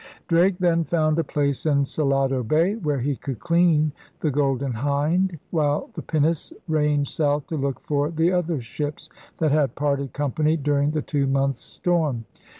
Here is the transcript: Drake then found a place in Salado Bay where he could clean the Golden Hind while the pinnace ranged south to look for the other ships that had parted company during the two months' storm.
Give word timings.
Drake 0.27 0.57
then 0.57 0.83
found 0.83 1.19
a 1.19 1.23
place 1.23 1.67
in 1.67 1.85
Salado 1.85 2.41
Bay 2.41 2.73
where 2.73 2.97
he 2.97 3.15
could 3.15 3.37
clean 3.39 3.91
the 4.19 4.31
Golden 4.31 4.71
Hind 4.71 5.37
while 5.51 5.91
the 5.93 6.01
pinnace 6.01 6.51
ranged 6.67 7.11
south 7.11 7.45
to 7.45 7.55
look 7.55 7.79
for 7.81 8.09
the 8.09 8.31
other 8.31 8.59
ships 8.59 9.11
that 9.37 9.51
had 9.51 9.75
parted 9.75 10.11
company 10.11 10.57
during 10.57 10.89
the 10.89 11.03
two 11.03 11.27
months' 11.27 11.61
storm. 11.61 12.25